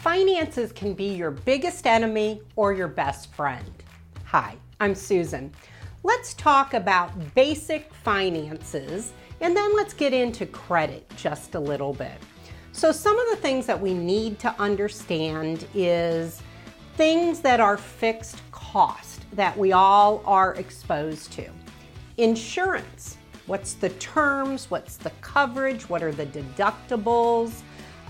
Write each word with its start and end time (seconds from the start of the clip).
Finances 0.00 0.72
can 0.72 0.94
be 0.94 1.14
your 1.14 1.30
biggest 1.30 1.86
enemy 1.86 2.40
or 2.56 2.72
your 2.72 2.88
best 2.88 3.30
friend. 3.34 3.70
Hi, 4.24 4.56
I'm 4.80 4.94
Susan. 4.94 5.52
Let's 6.04 6.32
talk 6.32 6.72
about 6.72 7.12
basic 7.34 7.92
finances 7.92 9.12
and 9.42 9.54
then 9.54 9.76
let's 9.76 9.92
get 9.92 10.14
into 10.14 10.46
credit 10.46 11.06
just 11.18 11.54
a 11.54 11.60
little 11.60 11.92
bit. 11.92 12.16
So, 12.72 12.92
some 12.92 13.18
of 13.18 13.28
the 13.28 13.36
things 13.36 13.66
that 13.66 13.78
we 13.78 13.92
need 13.92 14.38
to 14.38 14.58
understand 14.58 15.66
is 15.74 16.40
things 16.96 17.40
that 17.40 17.60
are 17.60 17.76
fixed 17.76 18.40
cost 18.52 19.26
that 19.32 19.54
we 19.54 19.72
all 19.72 20.22
are 20.24 20.54
exposed 20.54 21.30
to. 21.32 21.46
Insurance. 22.16 23.18
What's 23.44 23.74
the 23.74 23.90
terms? 23.90 24.70
What's 24.70 24.96
the 24.96 25.10
coverage? 25.20 25.90
What 25.90 26.02
are 26.02 26.12
the 26.12 26.24
deductibles? 26.26 27.60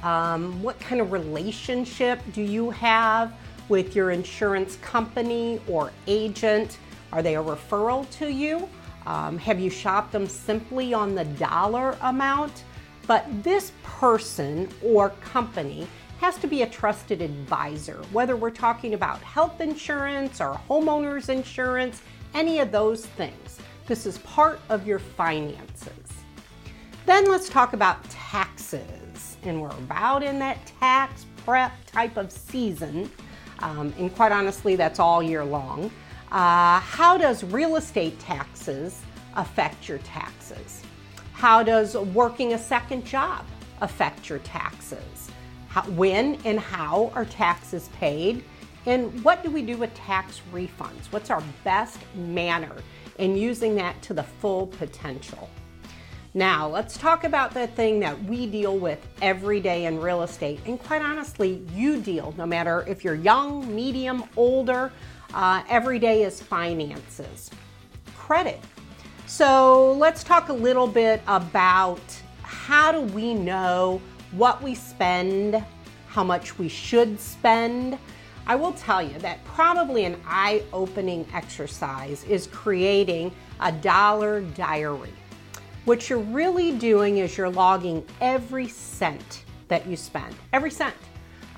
Um, 0.02 0.62
what 0.62 0.80
kind 0.80 1.00
of 1.00 1.12
relationship 1.12 2.20
do 2.32 2.42
you 2.42 2.70
have 2.70 3.34
with 3.68 3.94
your 3.94 4.10
insurance 4.10 4.76
company 4.76 5.60
or 5.68 5.92
agent? 6.06 6.78
Are 7.12 7.22
they 7.22 7.36
a 7.36 7.42
referral 7.42 8.08
to 8.18 8.32
you? 8.32 8.68
Um, 9.06 9.38
have 9.38 9.60
you 9.60 9.70
shopped 9.70 10.12
them 10.12 10.26
simply 10.26 10.94
on 10.94 11.14
the 11.14 11.24
dollar 11.24 11.96
amount? 12.02 12.64
But 13.06 13.26
this 13.42 13.72
person 13.82 14.68
or 14.82 15.10
company 15.20 15.86
has 16.20 16.36
to 16.38 16.46
be 16.46 16.62
a 16.62 16.66
trusted 16.66 17.22
advisor, 17.22 18.02
whether 18.12 18.36
we're 18.36 18.50
talking 18.50 18.94
about 18.94 19.22
health 19.22 19.60
insurance 19.60 20.40
or 20.40 20.60
homeowners 20.68 21.28
insurance, 21.28 22.02
any 22.34 22.58
of 22.60 22.70
those 22.70 23.06
things. 23.06 23.58
This 23.86 24.06
is 24.06 24.18
part 24.18 24.60
of 24.68 24.86
your 24.86 24.98
finances. 24.98 25.90
Then 27.06 27.28
let's 27.28 27.48
talk 27.48 27.72
about 27.72 28.08
taxes 28.10 29.29
and 29.42 29.60
we're 29.60 29.68
about 29.68 30.22
in 30.22 30.38
that 30.38 30.58
tax 30.80 31.26
prep 31.44 31.72
type 31.86 32.16
of 32.16 32.30
season. 32.30 33.10
Um, 33.60 33.92
and 33.98 34.14
quite 34.14 34.32
honestly, 34.32 34.76
that's 34.76 34.98
all 34.98 35.22
year 35.22 35.44
long. 35.44 35.90
Uh, 36.30 36.80
how 36.80 37.18
does 37.18 37.42
real 37.44 37.76
estate 37.76 38.18
taxes 38.18 39.00
affect 39.34 39.88
your 39.88 39.98
taxes? 39.98 40.82
How 41.32 41.62
does 41.62 41.96
working 41.96 42.52
a 42.52 42.58
second 42.58 43.04
job 43.04 43.44
affect 43.80 44.28
your 44.28 44.38
taxes? 44.40 45.30
How, 45.68 45.82
when 45.90 46.38
and 46.44 46.58
how 46.58 47.10
are 47.14 47.24
taxes 47.24 47.88
paid? 47.98 48.44
And 48.86 49.22
what 49.24 49.42
do 49.42 49.50
we 49.50 49.62
do 49.62 49.76
with 49.76 49.92
tax 49.94 50.40
refunds? 50.52 51.06
What's 51.10 51.30
our 51.30 51.42
best 51.64 51.98
manner 52.14 52.74
in 53.18 53.36
using 53.36 53.74
that 53.76 54.00
to 54.02 54.14
the 54.14 54.22
full 54.22 54.66
potential? 54.66 55.50
Now, 56.32 56.68
let's 56.68 56.96
talk 56.96 57.24
about 57.24 57.54
the 57.54 57.66
thing 57.66 57.98
that 58.00 58.22
we 58.22 58.46
deal 58.46 58.78
with 58.78 59.04
every 59.20 59.58
day 59.58 59.86
in 59.86 60.00
real 60.00 60.22
estate. 60.22 60.60
And 60.64 60.78
quite 60.78 61.02
honestly, 61.02 61.60
you 61.74 62.00
deal, 62.00 62.32
no 62.38 62.46
matter 62.46 62.84
if 62.86 63.02
you're 63.02 63.16
young, 63.16 63.74
medium, 63.74 64.22
older, 64.36 64.92
uh, 65.34 65.64
every 65.68 65.98
day 65.98 66.22
is 66.22 66.40
finances. 66.40 67.50
Credit. 68.16 68.60
So, 69.26 69.92
let's 69.94 70.22
talk 70.22 70.50
a 70.50 70.52
little 70.52 70.86
bit 70.86 71.20
about 71.26 72.00
how 72.42 72.92
do 72.92 73.00
we 73.00 73.34
know 73.34 74.00
what 74.30 74.62
we 74.62 74.76
spend, 74.76 75.64
how 76.06 76.22
much 76.22 76.58
we 76.60 76.68
should 76.68 77.18
spend. 77.18 77.98
I 78.46 78.54
will 78.54 78.72
tell 78.74 79.02
you 79.02 79.18
that 79.18 79.44
probably 79.46 80.04
an 80.04 80.16
eye 80.24 80.62
opening 80.72 81.26
exercise 81.34 82.22
is 82.24 82.46
creating 82.46 83.32
a 83.58 83.72
dollar 83.72 84.42
diary. 84.42 85.10
What 85.86 86.10
you're 86.10 86.18
really 86.18 86.72
doing 86.72 87.18
is 87.18 87.38
you're 87.38 87.48
logging 87.48 88.04
every 88.20 88.68
cent 88.68 89.44
that 89.68 89.86
you 89.86 89.96
spend, 89.96 90.34
every 90.52 90.70
cent, 90.70 90.94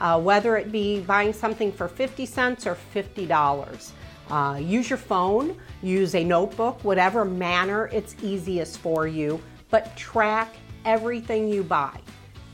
uh, 0.01 0.21
whether 0.21 0.57
it 0.57 0.71
be 0.71 1.01
buying 1.01 1.33
something 1.33 1.73
for 1.73 1.89
50 1.89 2.25
cents 2.25 2.65
or 2.65 2.77
$50. 2.95 3.91
Uh, 4.31 4.59
use 4.63 4.89
your 4.89 4.97
phone, 4.97 5.57
use 5.83 6.15
a 6.15 6.23
notebook, 6.23 6.79
whatever 6.85 7.25
manner 7.25 7.91
it's 7.93 8.15
easiest 8.23 8.79
for 8.79 9.09
you, 9.09 9.43
but 9.71 9.97
track 9.97 10.55
everything 10.85 11.49
you 11.49 11.65
buy. 11.65 11.99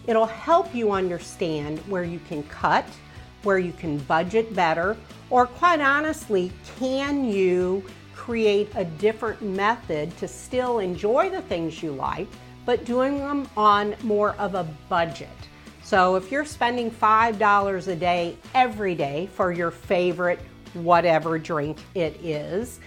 It'll 0.07 0.25
help 0.25 0.75
you 0.75 0.93
understand 0.93 1.81
where 1.81 2.05
you 2.05 2.19
can 2.21 2.45
cut, 2.45 2.87
where 3.43 3.59
you 3.59 3.73
can 3.73 3.99
budget 3.99 4.55
better, 4.55 4.97
or 5.29 5.47
quite 5.47 5.83
honestly, 5.83 6.51
can 6.79 7.27
you 7.27 7.85
create 8.19 8.69
a 8.75 8.85
different 8.85 9.41
method 9.41 10.15
to 10.19 10.27
still 10.27 10.81
enjoy 10.81 11.31
the 11.31 11.41
things 11.43 11.83
you 11.83 11.93
like, 11.93 12.27
but 12.67 12.85
doing 12.85 13.17
them 13.19 13.49
on 13.57 13.95
more 14.03 14.33
of 14.33 14.57
a 14.57 14.65
budget. 14.89 15.29
So 15.85 16.17
if 16.17 16.31
you're 16.31 16.45
spending 16.45 16.91
$5 16.91 17.89
a 17.89 17.97
day 17.97 18.37
every 18.55 18.97
day 18.97 19.29
for 19.33 19.53
your 19.53 19.71
favorite 19.71 20.41
whatever 20.75 21.39
drink 21.39 21.79
it 21.95 22.23
is, 22.23 22.81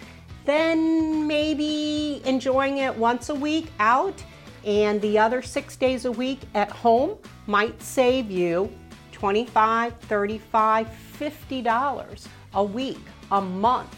then 0.44 1.26
maybe 1.26 2.22
enjoying 2.26 2.80
it 2.80 2.96
once 2.96 3.30
a 3.30 3.36
week 3.36 3.72
out 3.80 4.22
and 4.66 5.02
the 5.02 5.18
other 5.18 5.42
six 5.42 5.78
days 5.78 6.04
a 6.06 6.12
week 6.12 6.42
at 6.54 6.70
home 6.70 7.18
might 7.48 7.82
save 7.82 8.30
you 8.30 8.70
25 9.14 9.98
35 10.02 10.88
$50 11.20 12.28
a 12.54 12.64
week, 12.64 13.00
a 13.32 13.42
month 13.42 13.96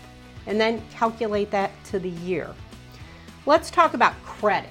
and 0.47 0.59
then 0.59 0.81
calculate 0.91 1.51
that 1.51 1.71
to 1.85 1.99
the 1.99 2.09
year. 2.09 2.53
Let's 3.45 3.69
talk 3.69 3.93
about 3.93 4.13
credit. 4.23 4.69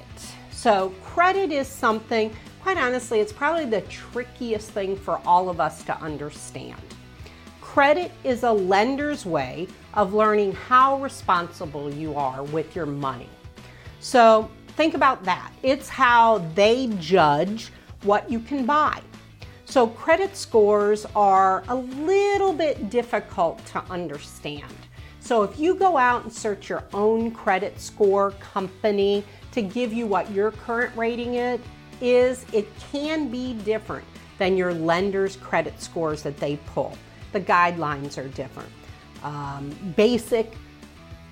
So, 0.50 0.94
credit 1.02 1.50
is 1.50 1.66
something, 1.66 2.34
quite 2.62 2.78
honestly, 2.78 3.20
it's 3.20 3.32
probably 3.32 3.64
the 3.64 3.80
trickiest 3.82 4.70
thing 4.70 4.96
for 4.96 5.20
all 5.26 5.48
of 5.48 5.60
us 5.60 5.82
to 5.84 6.00
understand. 6.00 6.80
Credit 7.60 8.12
is 8.22 8.42
a 8.44 8.52
lender's 8.52 9.26
way 9.26 9.66
of 9.94 10.14
learning 10.14 10.52
how 10.52 11.00
responsible 11.00 11.92
you 11.92 12.14
are 12.14 12.42
with 12.44 12.76
your 12.76 12.86
money. 12.86 13.28
So, 14.00 14.50
think 14.68 14.94
about 14.94 15.24
that. 15.24 15.52
It's 15.62 15.88
how 15.88 16.38
they 16.54 16.88
judge 16.98 17.70
what 18.04 18.30
you 18.30 18.40
can 18.40 18.64
buy. 18.64 19.02
So, 19.64 19.86
credit 19.86 20.36
scores 20.36 21.06
are 21.16 21.64
a 21.68 21.74
little 21.74 22.52
bit 22.52 22.90
difficult 22.90 23.64
to 23.66 23.82
understand. 23.90 24.64
So 25.22 25.44
if 25.44 25.56
you 25.56 25.76
go 25.76 25.96
out 25.96 26.24
and 26.24 26.32
search 26.32 26.68
your 26.68 26.82
own 26.92 27.30
credit 27.30 27.80
score 27.80 28.32
company 28.32 29.24
to 29.52 29.62
give 29.62 29.92
you 29.92 30.04
what 30.04 30.28
your 30.32 30.50
current 30.50 30.94
rating 30.96 31.36
is, 32.00 32.44
it 32.52 32.66
can 32.90 33.28
be 33.28 33.54
different 33.54 34.04
than 34.38 34.56
your 34.56 34.74
lender's 34.74 35.36
credit 35.36 35.80
scores 35.80 36.24
that 36.24 36.38
they 36.38 36.56
pull. 36.66 36.98
The 37.30 37.40
guidelines 37.40 38.18
are 38.18 38.26
different. 38.30 38.68
Um, 39.22 39.70
basic 39.96 40.54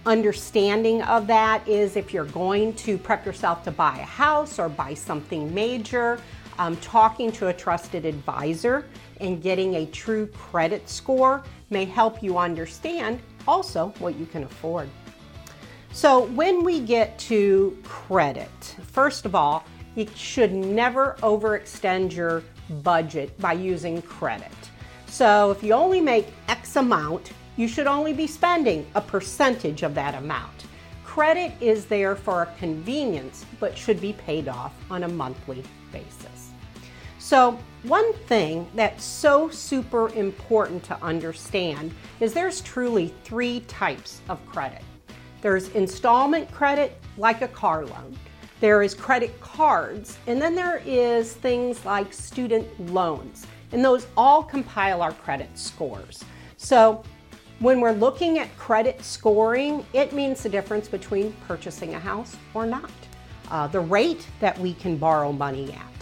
understanding 0.07 1.03
of 1.03 1.27
that 1.27 1.67
is 1.67 1.97
if 1.97 2.15
you're 2.15 2.25
going 2.27 2.75
to 2.75 2.97
prep 2.97 3.27
yourself 3.27 3.65
to 3.65 3.73
buy 3.73 3.99
a 3.99 4.05
house 4.05 4.61
or 4.61 4.69
buy 4.69 4.95
something 4.95 5.53
major, 5.53 6.21
um, 6.61 6.77
talking 6.77 7.33
to 7.33 7.49
a 7.49 7.53
trusted 7.55 8.05
advisor 8.05 8.85
and 9.21 9.43
getting 9.43 9.77
a 9.77 9.87
true 9.87 10.27
credit 10.27 10.87
score 10.89 11.43
may 11.71 11.87
help 11.87 12.23
you 12.23 12.37
understand 12.37 13.19
also 13.49 13.95
what 13.99 14.15
you 14.17 14.27
can 14.27 14.45
afford. 14.45 14.89
So, 15.93 16.27
when 16.27 16.63
we 16.63 16.81
get 16.81 17.19
to 17.21 17.77
credit, 17.83 18.77
first 18.83 19.25
of 19.25 19.35
all, 19.35 19.65
you 19.97 20.07
should 20.15 20.53
never 20.53 21.17
overextend 21.23 22.15
your 22.15 22.45
budget 22.83 23.37
by 23.41 23.55
using 23.55 24.03
credit. 24.03 24.53
So, 25.07 25.51
if 25.51 25.63
you 25.63 25.73
only 25.73 26.03
make 26.03 26.27
X 26.47 26.77
amount, 26.77 27.33
you 27.57 27.69
should 27.69 27.87
only 27.87 28.13
be 28.13 28.27
spending 28.27 28.87
a 28.95 29.01
percentage 29.01 29.83
of 29.83 29.95
that 29.95 30.15
amount. 30.15 30.67
Credit 31.05 31.53
is 31.61 31.87
there 31.87 32.15
for 32.15 32.43
a 32.43 32.55
convenience, 32.59 33.47
but 33.59 33.77
should 33.77 34.01
be 34.01 34.13
paid 34.13 34.47
off 34.47 34.75
on 34.91 35.05
a 35.05 35.09
monthly 35.09 35.65
basis. 35.93 36.30
So, 37.21 37.59
one 37.83 38.15
thing 38.15 38.67
that's 38.75 39.05
so 39.05 39.51
super 39.51 40.09
important 40.15 40.83
to 40.85 41.03
understand 41.03 41.95
is 42.19 42.33
there's 42.33 42.63
truly 42.63 43.15
three 43.25 43.61
types 43.69 44.23
of 44.31 44.45
credit. 44.47 44.83
There's 45.43 45.69
installment 45.69 46.51
credit, 46.51 46.99
like 47.19 47.43
a 47.43 47.49
car 47.49 47.85
loan. 47.85 48.17
There 48.61 48.83
is 48.83 48.95
credit 48.95 49.39
cards, 49.39 50.17
and 50.27 50.41
then 50.41 50.55
there 50.55 50.83
is 50.87 51.35
things 51.35 51.85
like 51.85 52.11
student 52.13 52.67
loans, 52.91 53.47
and 53.73 53.85
those 53.85 54.07
all 54.17 54.43
compile 54.43 55.03
our 55.03 55.13
credit 55.13 55.51
scores. 55.59 56.25
So 56.57 57.03
when 57.59 57.83
we're 57.83 57.93
looking 57.93 58.39
at 58.39 58.55
credit 58.57 59.05
scoring, 59.05 59.85
it 59.93 60.15
means 60.15 60.43
the 60.43 60.49
difference 60.49 60.89
between 60.89 61.35
purchasing 61.47 61.95
a 61.95 62.01
house 62.01 62.35
or 62.55 62.65
not. 62.65 62.91
Uh, 63.51 63.67
the 63.67 63.81
rate 63.81 64.27
that 64.41 64.59
we 64.59 64.73
can 64.73 64.97
borrow 64.97 65.33
money 65.33 65.71
at 65.73 66.00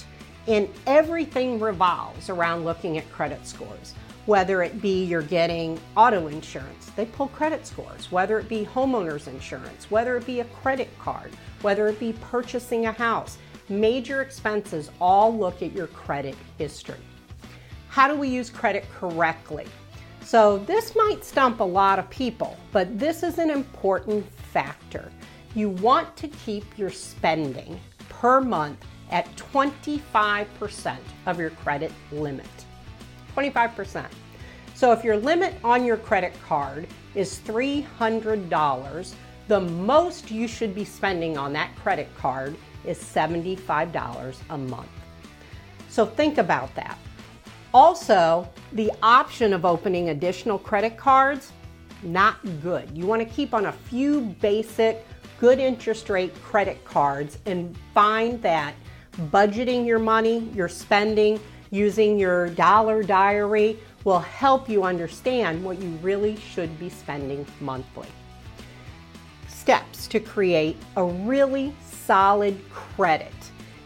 and 0.49 0.69
everything 0.87 1.61
revolves 1.61 2.31
around 2.31 2.65
looking 2.65 2.97
at 2.97 3.11
credit 3.13 3.47
scores. 3.47 3.95
Whether 4.25 4.63
it 4.63 4.81
be 4.83 5.05
you're 5.05 5.23
getting 5.23 5.79
auto 5.97 6.27
insurance, 6.27 6.91
they 6.97 7.07
pull 7.07 7.29
credit 7.29 7.67
scores. 7.67 8.11
Whether 8.11 8.39
it 8.39 8.49
be 8.49 8.65
homeowners 8.65 9.29
insurance, 9.29 9.91
whether 9.91 10.17
it 10.17 10.27
be 10.27 10.41
a 10.41 10.45
credit 10.47 10.91
card, 10.99 11.33
whether 11.63 11.87
it 11.89 12.01
be 12.01 12.15
purchasing 12.15 12.87
a 12.87 12.93
house, 12.93 13.39
major 13.69 14.23
expenses 14.23 14.91
all 15.01 15.37
look 15.37 15.63
at 15.63 15.73
your 15.73 15.87
credit 15.89 16.35
history. 16.57 16.97
how 17.89 18.07
do 18.09 18.15
we 18.15 18.29
use 18.29 18.49
credit 18.51 18.85
correctly? 18.99 19.67
So 20.23 20.59
this 20.59 20.95
might 20.95 21.25
stump 21.25 21.61
a 21.61 21.65
lot 21.65 21.99
of 21.99 22.09
people, 22.11 22.57
but 22.71 22.99
this 22.99 23.23
is 23.23 23.39
an 23.39 23.51
important 23.51 24.31
factor. 24.53 25.11
You 25.55 25.71
want 25.71 26.17
to 26.19 26.29
keep 26.29 26.79
your 26.79 26.91
spending 26.91 27.81
per 28.09 28.41
month 28.41 28.85
at 29.11 29.35
25% 29.37 30.97
of 31.27 31.39
your 31.39 31.51
credit 31.51 31.93
limit. 32.13 32.47
25%. 33.37 34.07
So 34.75 34.93
if 34.93 35.03
your 35.03 35.17
limit 35.17 35.55
on 35.65 35.85
your 35.85 35.97
credit 35.97 36.35
card 36.47 36.87
is 37.15 37.41
$300, 37.41 39.15
the 39.49 39.61
most 39.61 40.31
you 40.31 40.47
should 40.47 40.75
be 40.75 40.85
spending 40.85 41.37
on 41.39 41.53
that 41.55 41.75
credit 41.77 42.09
card 42.17 42.57
is 42.85 42.99
$75 42.99 44.37
a 44.51 44.59
month. 44.59 44.89
So 45.89 46.07
think 46.07 46.39
about 46.39 46.75
that. 46.75 46.99
Also, 47.75 48.49
the 48.73 48.91
option 49.03 49.53
of 49.53 49.65
opening 49.65 50.11
additional 50.11 50.59
credit 50.59 50.97
cards, 50.97 51.53
not 52.03 52.37
good. 52.63 52.97
You 52.97 53.07
want 53.07 53.21
to 53.21 53.35
keep 53.35 53.53
on 53.53 53.67
a 53.67 53.73
few 53.73 54.21
basic, 54.41 55.05
good 55.41 55.59
interest 55.59 56.09
rate 56.09 56.35
credit 56.43 56.85
cards 56.85 57.39
and 57.47 57.77
find 57.95 58.41
that 58.43 58.75
budgeting 59.31 59.87
your 59.87 59.99
money, 59.99 60.51
your 60.55 60.69
spending, 60.69 61.41
using 61.71 62.19
your 62.19 62.49
dollar 62.51 63.03
diary 63.03 63.79
will 64.05 64.21
help 64.21 64.69
you 64.69 64.85
understand 64.85 65.63
what 65.63 65.81
you 65.81 65.91
really 66.03 66.37
should 66.37 66.79
be 66.79 66.89
spending 66.89 67.45
monthly. 67.61 68.09
Steps 69.49 70.07
to 70.07 70.21
create 70.21 70.77
a 70.97 71.05
really 71.05 71.75
solid 71.85 72.59
credit. 72.71 73.33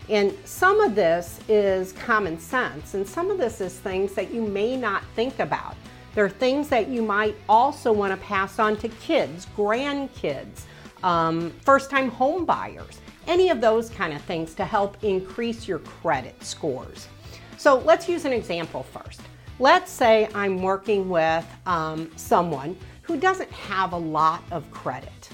And 0.09 0.33
some 0.45 0.81
of 0.81 0.95
this 0.95 1.41
is 1.49 1.93
common 1.93 2.39
sense, 2.39 2.95
and 2.95 3.07
some 3.07 3.31
of 3.31 3.39
this 3.39 3.61
is 3.61 3.79
things 3.79 4.13
that 4.15 4.33
you 4.33 4.43
may 4.43 4.77
not 4.77 5.03
think 5.17 5.39
about. 5.39 5.77
There 6.15 6.25
are 6.25 6.31
things 6.31 6.69
that 6.69 6.89
you 6.89 7.03
might 7.03 7.35
also 7.49 7.93
want 7.93 8.13
to 8.13 8.27
pass 8.27 8.59
on 8.59 8.77
to 8.79 8.89
kids, 8.89 9.47
grandkids, 9.57 10.63
um, 11.03 11.51
first 11.65 11.89
time 11.91 12.11
home 12.11 12.45
buyers 12.45 13.01
any 13.27 13.51
of 13.51 13.61
those 13.61 13.91
kind 13.91 14.13
of 14.13 14.23
things 14.23 14.55
to 14.55 14.65
help 14.65 15.03
increase 15.05 15.69
your 15.69 15.79
credit 15.81 16.43
scores. 16.43 17.09
So 17.57 17.79
let's 17.79 18.09
use 18.09 18.25
an 18.25 18.33
example 18.33 18.83
first. 18.83 19.21
Let's 19.59 19.91
say 19.91 20.29
I'm 20.35 20.63
working 20.63 21.09
with 21.09 21.47
um, 21.67 22.11
someone 22.17 22.77
who 23.03 23.17
doesn't 23.17 23.51
have 23.51 23.93
a 23.93 23.99
lot 23.99 24.43
of 24.51 24.69
credit. 24.71 25.29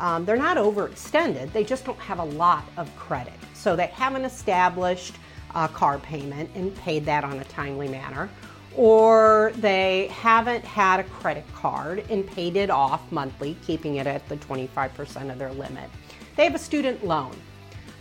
Um, 0.00 0.24
they're 0.24 0.36
not 0.36 0.56
overextended, 0.56 1.52
they 1.52 1.64
just 1.64 1.84
don't 1.84 1.98
have 1.98 2.18
a 2.18 2.24
lot 2.24 2.64
of 2.76 2.94
credit. 2.96 3.34
So 3.52 3.76
they 3.76 3.86
haven't 3.88 4.24
established 4.24 5.14
a 5.54 5.68
car 5.68 5.98
payment 5.98 6.50
and 6.54 6.74
paid 6.76 7.04
that 7.06 7.24
on 7.24 7.38
a 7.38 7.44
timely 7.44 7.88
manner, 7.88 8.28
or 8.74 9.52
they 9.56 10.08
haven't 10.08 10.64
had 10.64 11.00
a 11.00 11.04
credit 11.04 11.44
card 11.54 12.04
and 12.10 12.26
paid 12.26 12.56
it 12.56 12.70
off 12.70 13.10
monthly, 13.12 13.56
keeping 13.64 13.96
it 13.96 14.06
at 14.06 14.28
the 14.28 14.36
25% 14.38 15.30
of 15.30 15.38
their 15.38 15.52
limit. 15.52 15.88
They 16.36 16.44
have 16.44 16.54
a 16.54 16.58
student 16.58 17.04
loan, 17.04 17.34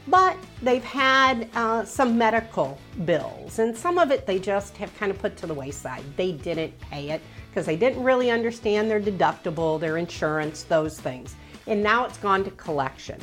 but 0.07 0.37
they've 0.61 0.83
had 0.83 1.49
uh, 1.53 1.85
some 1.85 2.17
medical 2.17 2.77
bills, 3.05 3.59
and 3.59 3.77
some 3.77 3.97
of 3.99 4.11
it 4.11 4.25
they 4.25 4.39
just 4.39 4.75
have 4.77 4.95
kind 4.97 5.11
of 5.11 5.19
put 5.19 5.37
to 5.37 5.47
the 5.47 5.53
wayside. 5.53 6.03
They 6.17 6.31
didn't 6.31 6.77
pay 6.79 7.11
it 7.11 7.21
because 7.49 7.65
they 7.65 7.77
didn't 7.77 8.03
really 8.03 8.31
understand 8.31 8.89
their 8.89 8.99
deductible, 8.99 9.79
their 9.79 9.97
insurance, 9.97 10.63
those 10.63 10.99
things. 10.99 11.35
And 11.67 11.83
now 11.83 12.05
it's 12.05 12.17
gone 12.17 12.43
to 12.43 12.51
collection. 12.51 13.19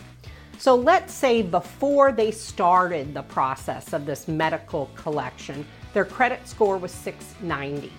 So 0.59 0.75
let's 0.75 1.13
say 1.13 1.43
before 1.43 2.13
they 2.13 2.31
started 2.31 3.15
the 3.15 3.23
process 3.23 3.93
of 3.93 4.07
this 4.07 4.29
medical 4.29 4.91
collection, 4.95 5.67
their 5.93 6.05
credit 6.05 6.47
score 6.47 6.77
was 6.79 6.93
690. 6.93 7.93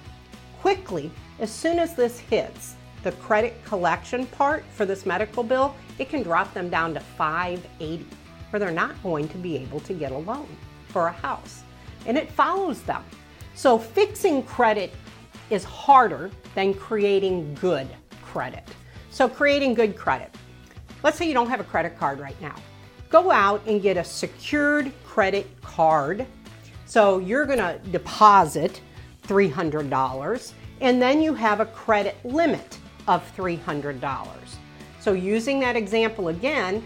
Quickly, 0.62 1.12
as 1.40 1.52
soon 1.52 1.80
as 1.80 1.96
this 1.96 2.19
hits, 2.19 2.75
the 3.04 3.12
credit 3.14 3.66
collection 3.66 4.28
part 4.28 4.64
for 4.72 4.86
this 4.86 5.06
medical 5.06 5.44
bill, 5.44 5.75
it 6.01 6.09
can 6.09 6.24
drop 6.24 6.51
them 6.56 6.68
down 6.68 6.95
to 6.95 7.00
580, 7.00 8.06
where 8.50 8.59
they're 8.59 8.71
not 8.71 9.01
going 9.03 9.27
to 9.30 9.38
be 9.38 9.56
able 9.57 9.80
to 9.81 9.94
get 9.94 10.12
a 10.12 10.18
loan 10.18 10.48
for 10.88 11.07
a 11.07 11.12
house. 11.12 11.62
And 12.07 12.18
it 12.18 12.31
follows 12.31 12.81
them. 12.81 13.03
So 13.53 13.77
fixing 13.77 14.42
credit 14.42 14.92
is 15.51 15.63
harder 15.63 16.31
than 16.56 16.74
creating 16.74 17.53
good 17.62 17.88
credit. 18.24 18.63
So 19.12 19.30
creating 19.30 19.75
good 19.75 19.95
credit. 19.95 20.33
Let's 21.03 21.19
say 21.19 21.27
you 21.27 21.36
don't 21.36 21.50
have 21.50 21.59
a 21.59 21.65
credit 21.65 22.00
card 22.00 22.19
right 22.19 22.39
now. 22.42 22.56
Go 23.09 23.30
out 23.30 23.62
and 23.68 23.80
get 23.80 23.95
a 23.95 24.04
secured 24.04 24.92
credit 25.06 25.47
card. 25.62 26.25
So 26.86 27.19
you're 27.19 27.45
going 27.45 27.59
to 27.59 27.80
deposit 27.92 28.81
$300 29.27 30.54
and 30.80 31.00
then 31.00 31.21
you 31.21 31.36
have 31.36 31.59
a 31.59 31.65
credit 31.68 32.15
limit 32.25 32.80
of 33.07 33.24
$300. 33.38 34.01
So 35.01 35.13
using 35.13 35.59
that 35.62 35.75
example 35.75 36.27
again, 36.27 36.83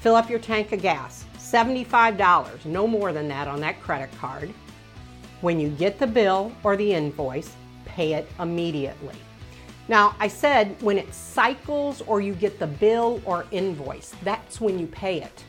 fill 0.00 0.14
up 0.14 0.30
your 0.30 0.38
tank 0.38 0.70
of 0.70 0.80
gas, 0.80 1.24
$75, 1.36 2.64
no 2.64 2.86
more 2.86 3.12
than 3.12 3.26
that 3.26 3.48
on 3.48 3.58
that 3.60 3.82
credit 3.82 4.08
card. 4.18 4.54
When 5.40 5.58
you 5.58 5.70
get 5.70 5.98
the 5.98 6.06
bill 6.06 6.52
or 6.62 6.76
the 6.76 6.92
invoice, 6.94 7.56
pay 7.84 8.12
it 8.12 8.28
immediately. 8.38 9.16
Now, 9.88 10.14
I 10.20 10.28
said 10.28 10.80
when 10.80 10.96
it 10.96 11.12
cycles 11.12 12.02
or 12.02 12.20
you 12.20 12.34
get 12.34 12.60
the 12.60 12.68
bill 12.68 13.20
or 13.24 13.46
invoice, 13.50 14.14
that's 14.22 14.60
when 14.60 14.78
you 14.78 14.86
pay 14.86 15.22
it. 15.22 15.44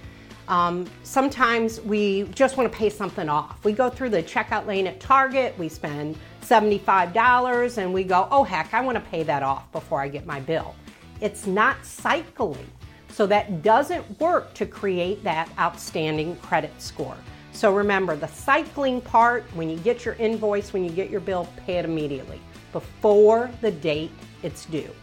Um, 0.47 0.87
sometimes 1.03 1.81
we 1.81 2.23
just 2.33 2.57
want 2.57 2.71
to 2.71 2.75
pay 2.75 2.89
something 2.89 3.29
off. 3.29 3.63
We 3.63 3.73
go 3.73 3.91
through 3.91 4.09
the 4.09 4.23
checkout 4.23 4.65
lane 4.65 4.87
at 4.87 4.99
Target, 4.99 5.53
we 5.59 5.69
spend 5.69 6.17
$75 6.41 7.77
and 7.77 7.93
we 7.93 8.03
go, 8.03 8.27
oh 8.31 8.43
heck, 8.43 8.73
I 8.73 8.81
want 8.81 8.95
to 8.95 9.03
pay 9.11 9.21
that 9.21 9.43
off 9.43 9.71
before 9.71 10.01
I 10.01 10.07
get 10.07 10.25
my 10.25 10.39
bill. 10.39 10.73
It's 11.21 11.47
not 11.47 11.85
cycling. 11.85 12.67
So 13.09 13.25
that 13.27 13.63
doesn't 13.63 14.19
work 14.19 14.53
to 14.55 14.65
create 14.65 15.23
that 15.23 15.49
outstanding 15.57 16.35
credit 16.37 16.71
score. 16.81 17.17
So 17.51 17.73
remember 17.73 18.15
the 18.15 18.27
cycling 18.27 19.01
part, 19.01 19.43
when 19.55 19.69
you 19.69 19.77
get 19.77 20.05
your 20.05 20.13
invoice, 20.15 20.73
when 20.73 20.83
you 20.83 20.91
get 20.91 21.09
your 21.09 21.21
bill, 21.21 21.47
pay 21.65 21.77
it 21.77 21.85
immediately 21.85 22.39
before 22.71 23.49
the 23.61 23.71
date 23.71 24.11
it's 24.43 24.65
due. 24.65 24.93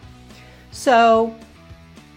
So 0.70 1.34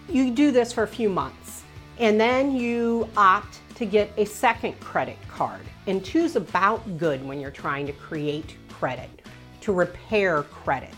you 0.08 0.30
do 0.30 0.52
this 0.52 0.72
for 0.72 0.84
a 0.84 0.88
few 0.88 1.08
months 1.08 1.64
and 1.98 2.20
then 2.20 2.54
you 2.54 3.08
opt 3.16 3.58
to 3.74 3.84
get 3.84 4.12
a 4.16 4.24
second 4.24 4.78
credit 4.78 5.18
card. 5.28 5.62
And 5.88 6.04
two's 6.04 6.36
about 6.36 6.98
good 6.98 7.26
when 7.26 7.40
you're 7.40 7.50
trying 7.50 7.86
to 7.86 7.92
create 7.92 8.56
credit 8.68 9.10
to 9.62 9.72
repair 9.72 10.44
credit. 10.44 10.94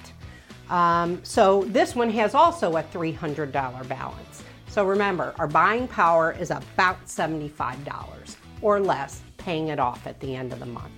Um, 0.71 1.21
so 1.25 1.65
this 1.65 1.95
one 1.97 2.11
has 2.11 2.35
also 2.35 2.77
a 2.77 2.83
$300 2.83 3.53
balance. 3.89 4.43
So 4.69 4.87
remember, 4.87 5.35
our 5.39 5.49
buying 5.49 5.89
power 5.89 6.33
is 6.33 6.53
about 6.53 7.05
$75 7.07 8.37
or 8.63 8.79
less, 8.79 9.21
paying 9.37 9.69
it 9.69 9.81
off 9.81 10.07
at 10.07 10.19
the 10.21 10.35
end 10.35 10.53
of 10.53 10.61
the 10.61 10.67
month. 10.67 10.93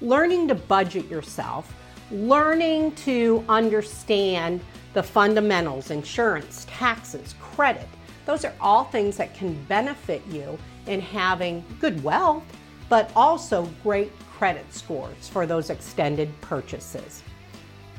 Learning 0.00 0.48
to 0.48 0.56
budget 0.56 1.08
yourself, 1.08 1.72
learning 2.10 2.92
to 2.96 3.44
understand 3.48 4.60
the 4.94 5.02
fundamentals, 5.02 5.92
insurance, 5.92 6.66
taxes, 6.68 7.36
credit, 7.40 7.88
those 8.24 8.44
are 8.44 8.52
all 8.60 8.84
things 8.84 9.16
that 9.16 9.34
can 9.34 9.54
benefit 9.64 10.22
you 10.28 10.58
in 10.86 11.00
having 11.00 11.64
good 11.80 12.02
wealth, 12.02 12.42
but 12.88 13.10
also 13.14 13.68
great 13.82 14.12
credit 14.32 14.72
scores 14.72 15.28
for 15.28 15.46
those 15.46 15.70
extended 15.70 16.28
purchases. 16.40 17.22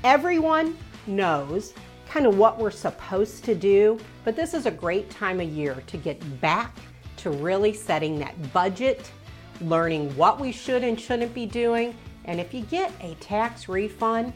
Everyone 0.04 0.78
knows 1.08 1.74
kind 2.10 2.26
of 2.26 2.38
what 2.38 2.60
we're 2.60 2.72
supposed 2.72 3.46
to 3.46 3.56
do, 3.56 3.98
but 4.26 4.36
this 4.36 4.54
is 4.54 4.66
a 4.66 4.72
great 4.72 5.10
time 5.10 5.40
of 5.40 5.48
year 5.48 5.82
to 5.88 5.96
get 5.96 6.42
back 6.42 6.78
to 7.18 7.30
really 7.30 7.74
setting 7.74 8.20
that 8.20 8.52
budget, 8.52 9.10
learning 9.62 10.14
what 10.18 10.42
we 10.42 10.52
should 10.52 10.84
and 10.84 11.00
shouldn't 11.00 11.34
be 11.34 11.46
doing, 11.46 11.96
and 12.26 12.42
if 12.42 12.54
you 12.54 12.64
get 12.64 12.92
a 13.00 13.16
tax 13.16 13.70
refund, 13.70 14.34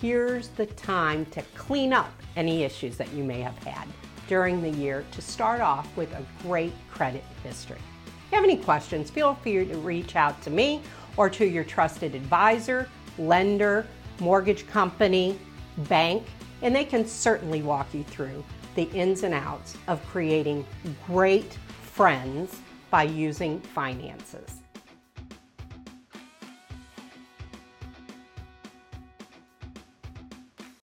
here's 0.00 0.48
the 0.48 0.64
time 0.64 1.26
to 1.26 1.42
clean 1.54 1.92
up 1.92 2.10
any 2.34 2.62
issues 2.62 2.96
that 2.96 3.12
you 3.12 3.22
may 3.22 3.42
have 3.42 3.58
had 3.58 3.86
during 4.26 4.62
the 4.62 4.70
year 4.70 5.04
to 5.10 5.20
start 5.20 5.60
off 5.60 5.94
with 5.98 6.10
a 6.14 6.24
great 6.42 6.72
credit 6.90 7.24
history. 7.44 7.76
If 8.06 8.32
you 8.32 8.36
have 8.36 8.44
any 8.44 8.56
questions, 8.56 9.10
feel 9.10 9.34
free 9.34 9.66
to 9.66 9.76
reach 9.78 10.16
out 10.16 10.40
to 10.42 10.50
me 10.50 10.80
or 11.18 11.28
to 11.28 11.44
your 11.44 11.64
trusted 11.64 12.14
advisor, 12.14 12.88
lender, 13.18 13.86
mortgage 14.20 14.66
company, 14.66 15.38
bank, 15.88 16.26
and 16.62 16.74
they 16.74 16.84
can 16.84 17.06
certainly 17.06 17.62
walk 17.62 17.92
you 17.92 18.04
through 18.04 18.44
the 18.74 18.84
ins 18.92 19.22
and 19.22 19.34
outs 19.34 19.76
of 19.88 20.04
creating 20.06 20.64
great 21.06 21.58
friends 21.82 22.60
by 22.90 23.02
using 23.02 23.60
finances. 23.60 24.59